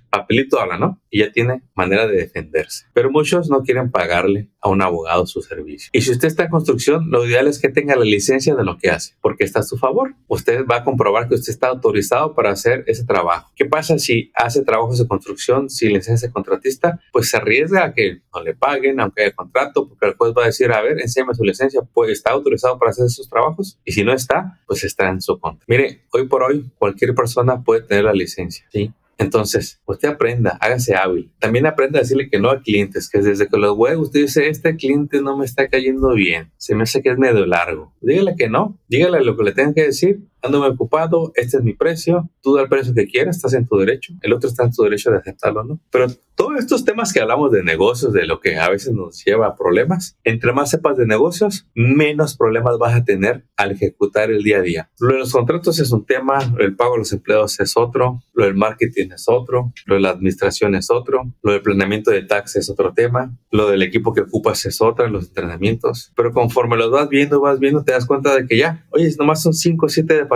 papelito 0.10 0.60
habla, 0.60 0.78
¿no? 0.78 1.02
Y 1.10 1.20
ya 1.20 1.32
tiene 1.32 1.64
manera 1.76 2.08
de 2.08 2.18
defenderse. 2.18 2.86
Pero 2.94 3.12
muchos 3.12 3.50
no 3.50 3.64
quieren 3.64 3.92
pagarle 3.92 4.50
a 4.62 4.70
un 4.70 4.82
abogado 4.82 5.26
su 5.26 5.42
servicio. 5.42 5.90
Y 5.94 6.02
si 6.02 6.12
usted 6.12 6.28
está 6.28 6.44
en 6.44 6.50
construcción, 6.50 7.10
lo 7.10 7.26
ideal 7.26 7.48
es 7.48 7.60
que 7.60 7.70
tenga 7.70 7.96
la 7.96 8.06
licencia 8.06 8.56
de 8.56 8.64
lo 8.64 8.78
que 8.78 8.90
hace, 8.90 9.16
porque 9.22 9.44
está 9.44 9.60
a 9.60 9.64
su 9.64 9.78
favor. 9.78 10.16
Usted 10.28 10.66
va 10.66 10.78
a 10.78 10.84
comprobar 10.84 11.28
que 11.28 11.36
usted 11.36 11.52
está 11.52 11.68
autorizado 11.68 12.34
para 12.34 12.52
hacer 12.52 12.84
ese 12.88 13.06
trabajo. 13.06 13.52
¿Qué 13.56 13.66
pasa 13.66 14.00
si 14.00 14.32
hace 14.36 14.64
trabajos 14.64 15.00
de 15.00 15.08
construcción 15.08 15.70
sin 15.70 15.94
licencia 15.94 16.28
de 16.28 16.34
contratista? 16.34 17.00
Pues 17.12 17.30
se 17.30 17.38
arriesga 17.38 17.86
a 17.86 17.94
que 17.94 18.22
no 18.34 18.42
le 18.42 18.56
paguen, 18.56 19.00
aunque 19.00 19.24
haya 19.24 19.36
contrato, 19.36 19.88
porque 19.88 20.08
el 20.08 20.16
juez 20.16 20.34
va 20.38 20.44
a 20.44 20.48
decir, 20.48 20.72
a 20.72 20.82
ver, 20.82 21.00
enséñame 21.00 21.36
su 21.36 21.44
licencia, 21.44 21.82
pues 21.94 22.12
está 22.12 22.32
autorizado 22.32 22.78
para 22.80 22.92
hacer 22.92 23.06
esos 23.06 23.30
trabajos. 23.30 23.80
Y 23.86 23.92
si 23.92 24.04
no 24.04 24.14
está, 24.14 24.60
pues 24.68 24.84
está 24.84 25.10
en 25.10 25.22
su 25.22 25.40
contra. 25.40 25.66
Mire, 25.68 26.04
hoy 26.12 26.28
por 26.28 26.44
hoy, 26.44 26.72
cualquier 26.78 27.14
persona 27.14 27.64
puede 27.64 27.82
tener 27.82 28.06
la 28.06 28.14
licencia, 28.14 28.66
¿sí? 28.72 28.94
Entonces, 29.18 29.82
usted 29.86 30.10
aprenda, 30.10 30.58
hágase 30.62 30.96
hábil. 30.96 31.32
También 31.40 31.66
aprenda 31.66 32.00
a 32.00 32.02
decirle 32.02 32.30
que 32.30 32.40
no 32.40 32.50
a 32.50 32.62
clientes, 32.62 33.10
que 33.10 33.20
desde 33.20 33.48
que 33.48 33.58
los 33.58 33.78
huevos 33.78 34.08
usted 34.08 34.22
dice, 34.22 34.50
este 34.50 34.76
cliente 34.76 35.22
no 35.22 35.38
me 35.38 35.46
está 35.46 35.68
cayendo 35.70 36.14
bien, 36.14 36.52
se 36.58 36.76
me 36.76 36.84
hace 36.84 37.02
que 37.02 37.10
es 37.10 37.18
medio 37.18 37.46
largo. 37.46 37.94
Dígale 38.02 38.36
que 38.36 38.50
no, 38.50 38.80
dígale 38.88 39.24
lo 39.24 39.38
que 39.38 39.44
le 39.44 39.52
tenga 39.54 39.74
que 39.74 39.84
decir 39.84 40.20
ando 40.46 40.66
ocupado, 40.66 41.32
este 41.36 41.58
es 41.58 41.64
mi 41.64 41.74
precio, 41.74 42.30
tú 42.42 42.56
da 42.56 42.64
el 42.64 42.70
precio 42.70 42.94
que 42.94 43.08
quieras, 43.08 43.38
estás 43.38 43.54
en 43.54 43.68
tu 43.68 43.78
derecho, 43.78 44.14
el 44.22 44.34
otro 44.34 44.50
está 44.50 44.64
en 44.64 44.72
tu 44.72 44.84
derecho 44.84 45.12
de 45.12 45.18
aceptarlo, 45.18 45.64
¿no? 45.64 45.80
Pero 45.92 46.08
todos 46.36 46.60
estos 46.60 46.84
temas 46.84 47.14
que 47.14 47.22
hablamos 47.22 47.52
de 47.52 47.64
negocios, 47.64 48.12
de 48.12 48.26
lo 48.26 48.42
que 48.42 48.58
a 48.58 48.70
veces 48.70 48.94
nos 48.94 49.24
lleva 49.24 49.48
a 49.48 49.56
problemas, 49.56 50.18
entre 50.24 50.52
más 50.52 50.70
sepas 50.70 50.98
de 50.98 51.06
negocios, 51.06 51.68
menos 51.74 52.36
problemas 52.36 52.78
vas 52.78 52.94
a 52.94 53.06
tener 53.06 53.46
al 53.56 53.72
ejecutar 53.72 54.32
el 54.32 54.44
día 54.44 54.58
a 54.58 54.62
día. 54.62 54.90
Lo 55.00 55.14
de 55.14 55.20
los 55.20 55.32
contratos 55.32 55.80
es 55.80 55.92
un 55.92 56.06
tema, 56.06 56.40
el 56.60 56.76
pago 56.76 56.96
a 56.96 56.98
los 56.98 57.14
empleados 57.14 57.60
es 57.60 57.78
otro, 57.78 58.22
lo 58.34 58.46
del 58.46 58.56
marketing 58.56 59.12
es 59.14 59.26
otro, 59.28 59.72
lo 59.86 59.96
de 59.96 60.02
la 60.02 60.10
administración 60.10 60.76
es 60.76 60.90
otro, 60.90 61.34
lo 61.42 61.54
del 61.54 61.62
planeamiento 61.62 62.12
de 62.12 62.24
taxes 62.24 62.64
es 62.64 62.70
otro 62.70 62.94
tema, 62.94 63.38
lo 63.52 63.70
del 63.70 63.82
equipo 63.82 64.14
que 64.14 64.22
ocupas 64.22 64.66
es 64.66 64.82
otro, 64.82 65.08
los 65.08 65.28
entrenamientos, 65.28 66.12
pero 66.16 66.32
conforme 66.34 66.76
los 66.76 66.92
vas 66.92 67.08
viendo, 67.08 67.40
vas 67.40 67.60
viendo, 67.60 67.84
te 67.84 67.94
das 67.94 68.06
cuenta 68.06 68.36
de 68.36 68.46
que 68.46 68.58
ya, 68.58 68.86
oye, 68.92 69.10
nomás 69.18 69.42
son 69.42 69.54
5 69.54 69.86
o 69.86 69.90
7 69.90 70.14
departamentos 70.14 70.35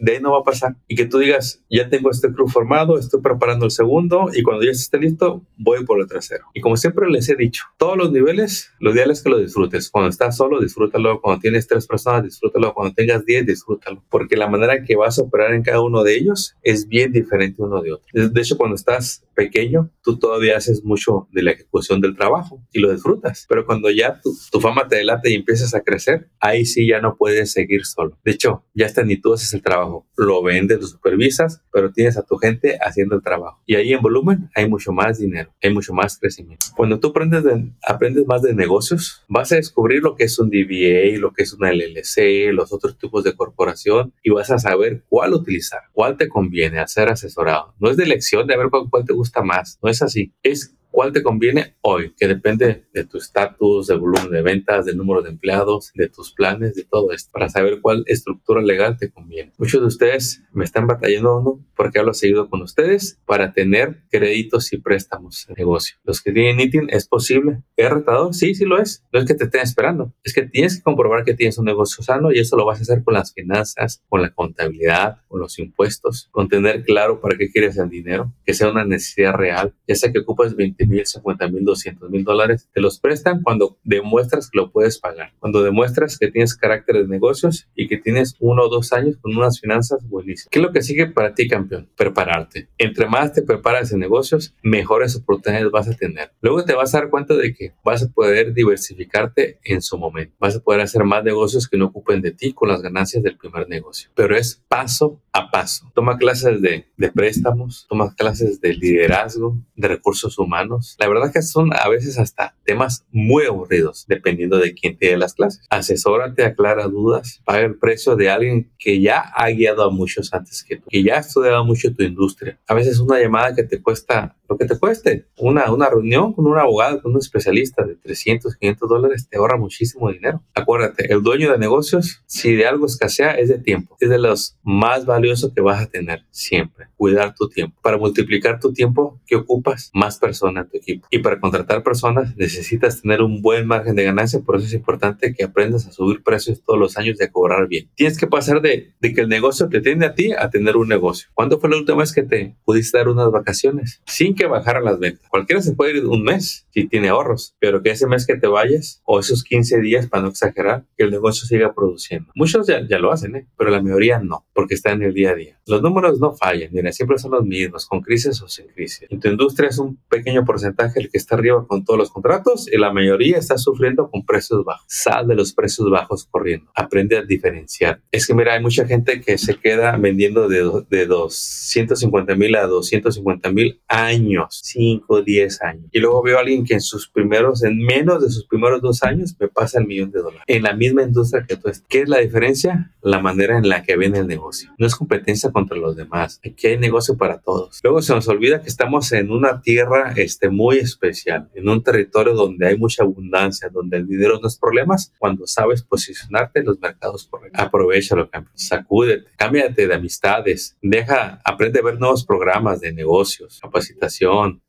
de 0.00 0.12
ahí 0.12 0.20
no 0.20 0.32
va 0.32 0.40
a 0.40 0.44
pasar. 0.44 0.76
Y 0.86 0.96
que 0.96 1.06
tú 1.06 1.18
digas, 1.18 1.62
ya 1.70 1.88
tengo 1.88 2.10
este 2.10 2.32
crew 2.32 2.48
formado, 2.48 2.98
estoy 2.98 3.20
preparando 3.20 3.64
el 3.64 3.70
segundo 3.70 4.28
y 4.32 4.42
cuando 4.42 4.64
ya 4.64 4.70
esté 4.70 4.98
listo, 4.98 5.44
voy 5.56 5.84
por 5.84 6.00
el 6.00 6.06
tercero. 6.06 6.44
Y 6.54 6.60
como 6.60 6.76
siempre 6.76 7.08
les 7.10 7.28
he 7.28 7.36
dicho, 7.36 7.64
todos 7.76 7.96
los 7.96 8.12
niveles, 8.12 8.72
lo 8.80 8.92
ideal 8.92 9.10
es 9.10 9.22
que 9.22 9.30
lo 9.30 9.38
disfrutes. 9.38 9.90
Cuando 9.90 10.10
estás 10.10 10.36
solo, 10.36 10.60
disfrútalo. 10.60 11.20
Cuando 11.20 11.40
tienes 11.40 11.66
tres 11.66 11.86
personas, 11.86 12.24
disfrútalo. 12.24 12.74
Cuando 12.74 12.94
tengas 12.94 13.24
diez, 13.24 13.46
disfrútalo. 13.46 14.02
Porque 14.10 14.36
la 14.36 14.48
manera 14.48 14.82
que 14.84 14.96
vas 14.96 15.18
a 15.18 15.22
operar 15.22 15.54
en 15.54 15.62
cada 15.62 15.80
uno 15.80 16.02
de 16.02 16.16
ellos 16.16 16.56
es 16.62 16.88
bien 16.88 17.12
diferente 17.12 17.62
uno 17.62 17.82
de 17.82 17.92
otro. 17.92 18.06
De 18.12 18.40
hecho, 18.40 18.56
cuando 18.56 18.76
estás 18.76 19.24
pequeño, 19.34 19.90
tú 20.02 20.18
todavía 20.18 20.56
haces 20.56 20.84
mucho 20.84 21.28
de 21.32 21.42
la 21.42 21.52
ejecución 21.52 22.00
del 22.00 22.16
trabajo 22.16 22.62
y 22.72 22.80
lo 22.80 22.92
disfrutas. 22.92 23.46
Pero 23.48 23.66
cuando 23.66 23.90
ya 23.90 24.20
tu, 24.20 24.36
tu 24.50 24.60
fama 24.60 24.88
te 24.88 24.96
delata 24.96 25.28
y 25.28 25.34
empiezas 25.34 25.74
a 25.74 25.82
crecer, 25.82 26.28
ahí 26.40 26.64
sí 26.66 26.86
ya 26.86 27.00
no 27.00 27.16
puedes 27.16 27.52
seguir 27.52 27.84
solo. 27.84 28.18
De 28.24 28.32
hecho, 28.32 28.64
ya 28.74 28.86
hasta 28.86 29.04
ni 29.04 29.16
tú 29.16 29.32
haces 29.38 29.54
el 29.54 29.62
trabajo, 29.62 30.06
lo 30.16 30.42
vendes, 30.42 30.80
lo 30.80 30.86
supervisas, 30.86 31.62
pero 31.72 31.92
tienes 31.92 32.16
a 32.16 32.22
tu 32.22 32.36
gente 32.36 32.78
haciendo 32.80 33.16
el 33.16 33.22
trabajo. 33.22 33.62
Y 33.66 33.76
ahí 33.76 33.92
en 33.92 34.02
volumen 34.02 34.50
hay 34.54 34.68
mucho 34.68 34.92
más 34.92 35.18
dinero, 35.18 35.54
hay 35.62 35.72
mucho 35.72 35.92
más 35.92 36.18
crecimiento. 36.18 36.66
Cuando 36.76 37.00
tú 37.00 37.08
aprendes, 37.08 37.44
aprendes 37.86 38.26
más 38.26 38.42
de 38.42 38.54
negocios, 38.54 39.24
vas 39.28 39.52
a 39.52 39.56
descubrir 39.56 40.02
lo 40.02 40.14
que 40.14 40.24
es 40.24 40.38
un 40.38 40.50
DBA, 40.50 41.18
lo 41.18 41.32
que 41.32 41.42
es 41.42 41.52
una 41.52 41.72
LLC, 41.72 42.52
los 42.52 42.72
otros 42.72 42.98
tipos 42.98 43.24
de 43.24 43.34
corporación 43.34 44.12
y 44.22 44.30
vas 44.30 44.50
a 44.50 44.58
saber 44.58 45.04
cuál 45.08 45.34
utilizar, 45.34 45.82
cuál 45.92 46.16
te 46.16 46.28
conviene 46.28 46.80
hacer 46.80 47.08
asesorado. 47.08 47.74
No 47.78 47.90
es 47.90 47.96
de 47.96 48.04
elección 48.04 48.46
de 48.46 48.56
ver 48.56 48.68
cuál, 48.70 48.84
cuál 48.90 49.04
te 49.04 49.12
gusta 49.12 49.42
más, 49.42 49.78
no 49.82 49.90
es 49.90 50.02
así. 50.02 50.32
Es 50.42 50.77
cuál 50.98 51.12
te 51.12 51.22
conviene 51.22 51.76
hoy, 51.82 52.12
que 52.18 52.26
depende 52.26 52.88
de 52.92 53.04
tu 53.04 53.18
estatus, 53.18 53.86
del 53.86 54.00
volumen 54.00 54.32
de 54.32 54.42
ventas, 54.42 54.84
del 54.84 54.96
número 54.96 55.22
de 55.22 55.30
empleados, 55.30 55.92
de 55.94 56.08
tus 56.08 56.32
planes, 56.32 56.74
de 56.74 56.82
todo 56.82 57.12
esto, 57.12 57.30
para 57.32 57.48
saber 57.48 57.80
cuál 57.80 58.02
estructura 58.08 58.60
legal 58.62 58.96
te 58.98 59.08
conviene. 59.08 59.52
Muchos 59.58 59.80
de 59.80 59.86
ustedes 59.86 60.42
me 60.52 60.64
están 60.64 60.88
batallando 60.88 61.40
¿no? 61.40 61.64
porque 61.76 62.00
hablo 62.00 62.14
seguido 62.14 62.50
con 62.50 62.62
ustedes 62.62 63.20
para 63.26 63.52
tener 63.52 64.02
créditos 64.10 64.72
y 64.72 64.78
préstamos 64.78 65.46
de 65.46 65.54
negocio. 65.54 65.98
Los 66.02 66.20
que 66.20 66.32
tienen 66.32 66.58
ITIN 66.58 66.88
es 66.90 67.06
posible. 67.06 67.62
¿Es 67.76 67.88
retador? 67.88 68.34
Sí, 68.34 68.56
sí 68.56 68.64
lo 68.64 68.80
es. 68.80 69.04
No 69.12 69.20
es 69.20 69.26
que 69.26 69.34
te 69.34 69.44
estén 69.44 69.60
esperando. 69.60 70.12
Es 70.24 70.34
que 70.34 70.48
tienes 70.48 70.78
que 70.78 70.82
comprobar 70.82 71.22
que 71.22 71.34
tienes 71.34 71.58
un 71.58 71.66
negocio 71.66 72.02
sano 72.02 72.32
y 72.32 72.40
eso 72.40 72.56
lo 72.56 72.66
vas 72.66 72.80
a 72.80 72.82
hacer 72.82 73.04
con 73.04 73.14
las 73.14 73.32
finanzas, 73.32 74.02
con 74.08 74.20
la 74.20 74.34
contabilidad, 74.34 75.18
con 75.28 75.38
los 75.38 75.60
impuestos, 75.60 76.28
con 76.32 76.48
tener 76.48 76.82
claro 76.82 77.20
para 77.20 77.38
qué 77.38 77.52
quieres 77.52 77.78
el 77.78 77.88
dinero, 77.88 78.34
que 78.44 78.52
sea 78.52 78.68
una 78.68 78.84
necesidad 78.84 79.34
real, 79.34 79.72
ya 79.86 79.94
sea 79.94 80.10
que 80.10 80.18
ocupas 80.18 80.56
20 80.56 80.87
mil, 80.88 81.06
50 81.06 81.48
mil, 81.48 81.64
200 81.64 82.10
mil 82.10 82.24
dólares, 82.24 82.68
te 82.72 82.80
los 82.80 82.98
prestan 82.98 83.42
cuando 83.42 83.78
demuestras 83.84 84.50
que 84.50 84.58
lo 84.58 84.70
puedes 84.70 84.98
pagar, 84.98 85.32
cuando 85.38 85.62
demuestras 85.62 86.18
que 86.18 86.30
tienes 86.30 86.56
carácter 86.56 86.96
de 86.96 87.08
negocios 87.08 87.68
y 87.74 87.88
que 87.88 87.98
tienes 87.98 88.34
uno 88.40 88.64
o 88.64 88.68
dos 88.68 88.92
años 88.92 89.16
con 89.20 89.36
unas 89.36 89.60
finanzas 89.60 90.08
buenísimas. 90.08 90.48
¿Qué 90.50 90.58
es 90.58 90.64
lo 90.64 90.72
que 90.72 90.82
sigue 90.82 91.06
para 91.06 91.34
ti, 91.34 91.48
campeón? 91.48 91.88
Prepararte. 91.96 92.68
Entre 92.78 93.06
más 93.06 93.32
te 93.32 93.42
preparas 93.42 93.92
en 93.92 94.00
negocios, 94.00 94.54
mejores 94.62 95.14
oportunidades 95.16 95.70
vas 95.70 95.88
a 95.88 95.94
tener. 95.94 96.32
Luego 96.40 96.64
te 96.64 96.74
vas 96.74 96.94
a 96.94 97.00
dar 97.00 97.10
cuenta 97.10 97.34
de 97.34 97.54
que 97.54 97.72
vas 97.84 98.02
a 98.02 98.08
poder 98.08 98.54
diversificarte 98.54 99.58
en 99.64 99.82
su 99.82 99.98
momento. 99.98 100.34
Vas 100.38 100.56
a 100.56 100.60
poder 100.60 100.80
hacer 100.80 101.04
más 101.04 101.22
negocios 101.24 101.68
que 101.68 101.76
no 101.76 101.86
ocupen 101.86 102.22
de 102.22 102.32
ti 102.32 102.52
con 102.52 102.68
las 102.68 102.82
ganancias 102.82 103.22
del 103.22 103.36
primer 103.36 103.68
negocio. 103.68 104.10
Pero 104.14 104.36
es 104.36 104.62
paso 104.68 105.20
a 105.32 105.50
paso. 105.50 105.90
Toma 105.94 106.18
clases 106.18 106.60
de, 106.62 106.86
de 106.96 107.12
préstamos, 107.12 107.86
toma 107.88 108.14
clases 108.14 108.60
de 108.60 108.74
liderazgo, 108.74 109.58
de 109.76 109.88
recursos 109.88 110.38
humanos 110.38 110.77
la 110.98 111.08
verdad 111.08 111.32
que 111.32 111.42
son 111.42 111.70
a 111.74 111.88
veces 111.88 112.18
hasta 112.18 112.54
temas 112.64 113.04
muy 113.10 113.46
aburridos, 113.46 114.04
dependiendo 114.08 114.58
de 114.58 114.74
quién 114.74 114.96
dé 115.00 115.16
las 115.16 115.34
clases. 115.34 115.66
Asesórate, 115.70 116.44
aclara 116.44 116.86
dudas, 116.88 117.42
paga 117.44 117.60
el 117.60 117.78
precio 117.78 118.16
de 118.16 118.30
alguien 118.30 118.70
que 118.78 119.00
ya 119.00 119.20
ha 119.20 119.48
guiado 119.50 119.84
a 119.84 119.90
muchos 119.90 120.32
antes 120.32 120.64
que 120.64 120.76
tú, 120.76 120.84
que 120.88 121.02
ya 121.02 121.16
ha 121.16 121.20
estudiado 121.20 121.64
mucho 121.64 121.94
tu 121.94 122.02
industria. 122.02 122.58
A 122.66 122.74
veces 122.74 122.98
una 122.98 123.20
llamada 123.20 123.54
que 123.54 123.64
te 123.64 123.82
cuesta 123.82 124.36
lo 124.48 124.56
que 124.56 124.64
te 124.64 124.78
cueste, 124.78 125.26
una, 125.36 125.70
una 125.72 125.90
reunión 125.90 126.32
con 126.32 126.46
un 126.46 126.56
abogado, 126.56 127.02
con 127.02 127.12
un 127.12 127.18
especialista 127.18 127.84
de 127.84 127.96
300, 127.96 128.56
500 128.56 128.88
dólares, 128.88 129.28
te 129.28 129.36
ahorra 129.36 129.58
muchísimo 129.58 130.10
dinero. 130.10 130.42
Acuérdate, 130.54 131.12
el 131.12 131.22
dueño 131.22 131.52
de 131.52 131.58
negocios, 131.58 132.22
si 132.26 132.54
de 132.54 132.66
algo 132.66 132.86
escasea, 132.86 133.32
es 133.32 133.48
de 133.48 133.58
tiempo. 133.58 133.96
Es 134.00 134.08
de 134.08 134.18
los 134.18 134.56
más 134.62 135.04
valiosos 135.04 135.52
que 135.54 135.60
vas 135.60 135.82
a 135.82 135.86
tener 135.86 136.24
siempre. 136.30 136.86
Cuidar 136.96 137.34
tu 137.34 137.48
tiempo. 137.48 137.78
Para 137.82 137.98
multiplicar 137.98 138.58
tu 138.58 138.72
tiempo 138.72 139.20
que 139.26 139.36
ocupas, 139.36 139.90
más 139.92 140.18
personas 140.18 140.68
tu 140.70 140.78
equipo. 140.78 141.06
Y 141.10 141.18
para 141.18 141.38
contratar 141.40 141.82
personas 141.82 142.36
necesitas 142.36 143.02
tener 143.02 143.22
un 143.22 143.42
buen 143.42 143.66
margen 143.66 143.94
de 143.96 144.04
ganancia, 144.04 144.40
por 144.40 144.56
eso 144.56 144.66
es 144.66 144.72
importante 144.72 145.34
que 145.34 145.44
aprendas 145.44 145.86
a 145.86 145.92
subir 145.92 146.22
precios 146.22 146.62
todos 146.64 146.78
los 146.78 146.96
años 146.96 147.18
y 147.20 147.24
a 147.24 147.30
cobrar 147.30 147.68
bien. 147.68 147.90
Tienes 147.94 148.18
que 148.18 148.26
pasar 148.26 148.62
de, 148.62 148.94
de 149.00 149.12
que 149.12 149.20
el 149.20 149.28
negocio 149.28 149.68
te 149.68 149.80
tiende 149.80 150.06
a 150.06 150.14
ti 150.14 150.32
a 150.32 150.48
tener 150.48 150.76
un 150.76 150.88
negocio. 150.88 151.28
¿Cuándo 151.34 151.60
fue 151.60 151.68
la 151.68 151.76
última 151.76 151.98
vez 151.98 152.12
que 152.12 152.22
te 152.22 152.56
pudiste 152.64 152.96
dar 152.96 153.08
unas 153.08 153.30
vacaciones 153.30 154.02
sin 154.06 154.34
que 154.38 154.46
bajaran 154.46 154.84
las 154.84 154.98
ventas? 154.98 155.28
Cualquiera 155.28 155.60
se 155.60 155.74
puede 155.74 155.98
ir 155.98 156.06
un 156.06 156.22
mes 156.22 156.66
si 156.70 156.88
tiene 156.88 157.08
ahorros, 157.08 157.56
pero 157.58 157.82
que 157.82 157.90
ese 157.90 158.06
mes 158.06 158.26
que 158.26 158.36
te 158.36 158.46
vayas 158.46 159.02
o 159.04 159.18
esos 159.18 159.42
15 159.42 159.80
días, 159.80 160.06
para 160.06 160.22
no 160.22 160.28
exagerar, 160.28 160.84
que 160.96 161.04
el 161.04 161.10
negocio 161.10 161.46
siga 161.46 161.74
produciendo. 161.74 162.30
Muchos 162.34 162.66
ya, 162.66 162.86
ya 162.88 162.98
lo 162.98 163.12
hacen, 163.12 163.36
¿eh? 163.36 163.46
pero 163.56 163.70
la 163.70 163.82
mayoría 163.82 164.20
no, 164.20 164.46
porque 164.54 164.74
está 164.74 164.92
en 164.92 165.02
el 165.02 165.12
día 165.12 165.30
a 165.30 165.34
día. 165.34 165.60
Los 165.66 165.82
números 165.82 166.20
no 166.20 166.34
fallan, 166.34 166.70
mira, 166.72 166.92
siempre 166.92 167.18
son 167.18 167.32
los 167.32 167.44
mismos, 167.44 167.86
con 167.86 168.00
crisis 168.00 168.40
o 168.42 168.48
sin 168.48 168.68
crisis. 168.68 169.06
En 169.10 169.20
tu 169.20 169.28
industria 169.28 169.68
es 169.68 169.78
un 169.78 169.98
pequeño 170.08 170.44
porcentaje 170.44 171.00
el 171.00 171.10
que 171.10 171.18
está 171.18 171.34
arriba 171.34 171.66
con 171.66 171.84
todos 171.84 171.98
los 171.98 172.10
contratos 172.10 172.68
y 172.72 172.78
la 172.78 172.92
mayoría 172.92 173.38
está 173.38 173.58
sufriendo 173.58 174.10
con 174.10 174.24
precios 174.24 174.64
bajos. 174.64 174.86
Sal 174.88 175.26
de 175.26 175.34
los 175.34 175.52
precios 175.52 175.90
bajos 175.90 176.26
corriendo. 176.30 176.70
Aprende 176.74 177.16
a 177.16 177.22
diferenciar. 177.22 178.00
Es 178.12 178.26
que 178.26 178.34
mira, 178.34 178.54
hay 178.54 178.62
mucha 178.62 178.86
gente 178.86 179.20
que 179.20 179.38
se 179.38 179.56
queda 179.56 179.96
vendiendo 179.96 180.48
de, 180.48 180.84
de 180.88 181.06
250 181.06 182.34
mil 182.34 182.54
a 182.56 182.66
250 182.66 183.52
mil 183.52 183.80
años, 183.88 184.27
5, 184.50 185.22
10 185.22 185.62
años. 185.62 185.84
Y 185.92 186.00
luego 186.00 186.22
veo 186.22 186.38
a 186.38 186.40
alguien 186.40 186.64
que 186.64 186.74
en 186.74 186.80
sus 186.80 187.08
primeros, 187.08 187.64
en 187.64 187.78
menos 187.78 188.22
de 188.22 188.30
sus 188.30 188.46
primeros 188.46 188.80
dos 188.80 189.02
años, 189.02 189.34
me 189.38 189.48
pasa 189.48 189.78
el 189.78 189.86
millón 189.86 190.10
de 190.10 190.20
dólares. 190.20 190.44
En 190.46 190.62
la 190.62 190.74
misma 190.74 191.02
industria 191.02 191.44
que 191.46 191.56
tú. 191.56 191.70
¿Qué 191.88 192.02
es 192.02 192.08
la 192.08 192.18
diferencia? 192.18 192.92
La 193.02 193.20
manera 193.20 193.58
en 193.58 193.68
la 193.68 193.82
que 193.82 193.96
ven 193.96 194.16
el 194.16 194.26
negocio. 194.26 194.70
No 194.78 194.86
es 194.86 194.94
competencia 194.94 195.50
contra 195.50 195.76
los 195.76 195.96
demás. 195.96 196.40
Aquí 196.44 196.66
hay 196.66 196.78
negocio 196.78 197.16
para 197.16 197.38
todos. 197.38 197.80
Luego 197.82 198.02
se 198.02 198.14
nos 198.14 198.28
olvida 198.28 198.62
que 198.62 198.68
estamos 198.68 199.12
en 199.12 199.30
una 199.30 199.60
tierra 199.60 200.12
este, 200.16 200.48
muy 200.48 200.78
especial, 200.78 201.50
en 201.54 201.68
un 201.68 201.82
territorio 201.82 202.34
donde 202.34 202.66
hay 202.66 202.78
mucha 202.78 203.02
abundancia, 203.02 203.68
donde 203.68 203.98
el 203.98 204.06
dinero 204.06 204.38
no 204.40 204.48
es 204.48 204.58
problema, 204.58 204.96
cuando 205.18 205.46
sabes 205.46 205.82
posicionarte 205.82 206.60
en 206.60 206.66
los 206.66 206.80
mercados 206.80 207.26
correctos. 207.26 207.60
Aprovechalo, 207.60 208.28
sacúdete, 208.54 209.30
cámbiate 209.36 209.86
de 209.86 209.94
amistades, 209.94 210.76
deja, 210.82 211.40
aprende 211.44 211.80
a 211.80 211.82
ver 211.82 211.98
nuevos 211.98 212.24
programas 212.24 212.80
de 212.80 212.92
negocios, 212.92 213.60
capacitación, 213.60 214.17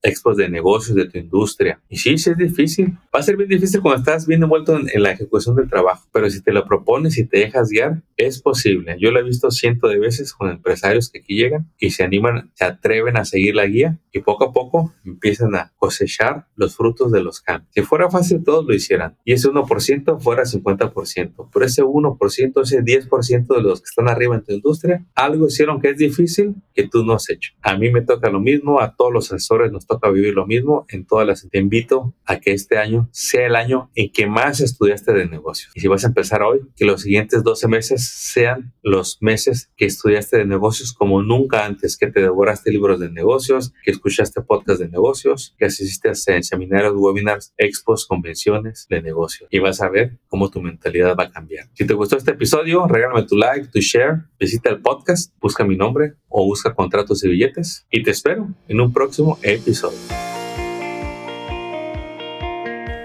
expos 0.02 0.38
de 0.38 0.50
negocios 0.50 0.96
de 0.96 1.08
tu 1.08 1.18
industria. 1.18 1.82
Y 1.90 1.98
sí, 1.98 2.18
sí 2.18 2.32
es 2.32 2.38
difícil. 2.38 2.98
Va 3.14 3.20
a 3.20 3.24
ser 3.24 3.38
bien 3.38 3.50
difícil 3.50 3.82
cuando 3.82 4.00
estás 4.00 4.28
bien 4.28 4.44
envuelto 4.44 4.78
en, 4.78 4.88
en 4.94 5.04
la 5.04 5.12
ejecución 5.12 5.56
del 5.56 5.70
trabajo, 5.70 6.08
pero 6.12 6.30
si 6.30 6.42
te 6.42 6.52
lo 6.52 6.66
propones 6.66 7.18
y 7.18 7.26
te 7.26 7.40
dejas 7.40 7.70
guiar, 7.70 8.02
es 8.18 8.42
posible. 8.42 8.98
Yo 9.00 9.12
lo 9.12 9.20
he 9.20 9.24
visto 9.24 9.52
cientos 9.52 9.90
de 9.90 10.00
veces 10.00 10.34
con 10.34 10.50
empresarios 10.50 11.10
que 11.10 11.20
aquí 11.20 11.36
llegan 11.36 11.72
y 11.80 11.92
se 11.92 12.04
animan, 12.04 12.52
se 12.54 12.66
atreven 12.66 13.18
a 13.18 13.26
seguir 13.26 13.56
la 13.56 13.66
guía 13.66 14.00
y 14.12 14.20
poco 14.20 14.46
a 14.46 14.54
poco 14.54 14.94
empiezan 15.06 15.56
a 15.56 15.74
cosechar 15.78 16.48
los 16.56 16.76
frutos 16.76 17.12
de 17.12 17.22
los 17.22 17.42
cambios. 17.42 17.72
Si 17.74 17.82
fuera 17.82 18.10
fácil, 18.10 18.44
todos 18.44 18.66
lo 18.66 18.74
hicieran. 18.74 19.18
Y 19.24 19.34
ese 19.34 19.50
1% 19.50 20.20
fuera 20.20 20.44
50%. 20.44 21.50
Por 21.52 21.64
ese 21.64 21.84
1%, 21.84 22.62
ese 22.62 22.84
10% 22.84 23.56
de 23.56 23.62
los 23.62 23.82
que 23.82 23.86
están 23.86 24.10
arriba 24.10 24.36
en 24.36 24.44
tu 24.44 24.54
industria, 24.54 25.06
algo 25.16 25.48
hicieron 25.48 25.80
que 25.80 25.90
es 25.90 25.98
difícil 25.98 26.56
que 26.74 26.88
tú 26.88 27.04
no 27.04 27.14
has 27.14 27.30
hecho. 27.30 27.54
A 27.62 27.78
mí 27.78 27.92
me 27.92 28.02
toca 28.02 28.30
lo 28.30 28.40
mismo, 28.40 28.80
a 28.80 28.96
todos 28.96 29.14
los 29.14 29.32
asesores 29.40 29.72
nos 29.72 29.88
toca 29.88 30.10
vivir 30.10 30.34
lo 30.34 30.46
mismo. 30.46 30.86
En 30.90 31.06
todas 31.06 31.26
las 31.26 31.48
te 31.50 31.58
invito 31.58 32.14
a 32.26 32.40
que 32.40 32.52
este 32.52 32.78
año 32.78 33.10
sea 33.12 33.48
el 33.48 33.56
año 33.56 33.90
en 33.96 34.12
que 34.12 34.28
más 34.28 34.60
estudiaste 34.60 35.14
de 35.14 35.28
negocios. 35.28 35.72
Y 35.76 35.80
si 35.80 35.88
vas 35.88 36.04
a 36.04 36.08
empezar 36.08 36.44
hoy, 36.44 36.62
que 36.76 36.86
los 36.86 37.02
siguientes 37.02 37.44
12 37.44 37.68
meses 37.68 38.08
sean 38.08 38.74
los 38.84 39.18
meses 39.22 39.72
que 39.78 39.86
estudiaste 39.86 40.38
de 40.38 40.46
negocios 40.46 40.94
como 40.94 41.22
nunca 41.22 41.66
antes, 41.66 41.98
que 41.98 42.08
te 42.08 42.22
devoraste 42.22 42.72
libros 42.72 43.00
de 43.00 43.10
negocios, 43.10 43.74
que 43.84 43.92
escuchaste 43.92 44.42
podcast 44.42 44.80
de 44.80 44.90
negocios, 44.90 45.56
que 45.58 45.66
asististe 45.66 46.10
a 46.10 46.16
seminarios, 46.16 46.94
webinars, 46.96 47.54
expos, 47.58 48.06
convenciones 48.06 48.88
de 48.90 49.02
negocios. 49.02 49.50
Y 49.52 49.60
vas 49.60 49.82
a 49.82 49.90
ver 49.90 50.18
cómo 50.28 50.50
tu 50.50 50.62
mentalidad 50.62 51.16
va 51.18 51.26
a 51.26 51.32
cambiar. 51.32 51.68
Si 51.74 51.86
te 51.86 51.94
gustó 51.94 52.18
este 52.18 52.32
episodio, 52.32 52.88
regálame 52.88 53.24
tu 53.24 53.38
like, 53.38 53.68
tu 53.68 53.80
share, 53.80 54.24
visita 54.40 54.70
el 54.70 54.82
podcast, 54.82 55.34
busca 55.40 55.64
mi 55.64 55.76
nombre 55.76 56.14
o 56.28 56.46
busca 56.46 56.74
contratos 56.74 57.24
y 57.24 57.30
billetes 57.30 57.86
y 57.90 58.04
te 58.04 58.12
espero 58.12 58.48
en 58.68 58.82
un 58.82 58.94
episodio. 59.42 59.98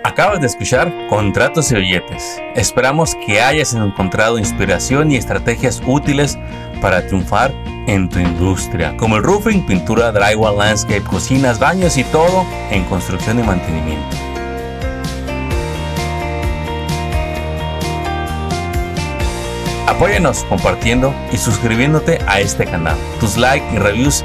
Acabas 0.05 0.41
de 0.41 0.47
escuchar 0.47 0.93
Contratos 1.09 1.73
y 1.73 1.75
Billetes. 1.75 2.41
Esperamos 2.55 3.17
que 3.27 3.41
hayas 3.41 3.75
encontrado 3.75 4.39
inspiración 4.39 5.11
y 5.11 5.17
estrategias 5.17 5.83
útiles 5.85 6.39
para 6.81 7.07
triunfar 7.07 7.53
en 7.89 8.09
tu 8.09 8.19
industria, 8.21 8.97
como 8.97 9.17
el 9.17 9.25
roofing, 9.25 9.67
pintura, 9.67 10.13
drywall, 10.13 10.59
landscape, 10.59 11.03
cocinas, 11.03 11.59
baños 11.59 11.97
y 11.97 12.05
todo 12.05 12.47
en 12.71 12.85
construcción 12.85 13.41
y 13.41 13.43
mantenimiento. 13.43 14.17
Apóyanos 19.87 20.45
compartiendo 20.45 21.15
y 21.33 21.37
suscribiéndote 21.37 22.19
a 22.27 22.41
este 22.41 22.65
canal. 22.65 22.97
Tus 23.21 23.37
likes 23.37 23.67
y 23.75 23.79
reviews 23.79 24.25